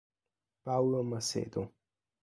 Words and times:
Paulo 0.63 1.03
Macedo 1.03 1.61